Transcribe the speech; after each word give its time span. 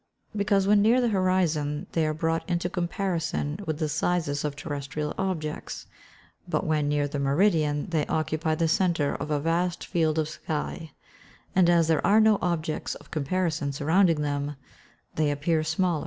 _Because, 0.35 0.65
when 0.67 0.81
near 0.81 0.99
the 0.99 1.09
horizon, 1.09 1.85
they 1.91 2.07
are 2.07 2.13
brought 2.15 2.49
into 2.49 2.71
comparison 2.71 3.59
with 3.67 3.77
the 3.77 3.87
sizes 3.87 4.43
of 4.43 4.55
terrestrial 4.55 5.13
objects; 5.15 5.85
but 6.49 6.65
when 6.65 6.87
near 6.89 7.07
the 7.07 7.19
meridian 7.19 7.85
they 7.91 8.07
occupy 8.07 8.55
the 8.55 8.67
centre 8.67 9.13
of 9.13 9.29
a 9.29 9.39
vast 9.39 9.85
field 9.85 10.17
of 10.17 10.27
sky, 10.27 10.93
and 11.55 11.69
as 11.69 11.87
there 11.87 12.03
are 12.03 12.19
no 12.19 12.39
objects 12.41 12.95
of 12.95 13.11
comparison 13.11 13.71
surrounding 13.73 14.23
them, 14.23 14.55
they 15.17 15.29
appear 15.29 15.63
smaller. 15.63 15.99